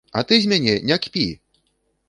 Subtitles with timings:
[0.19, 1.27] А ты з мяне не кпі!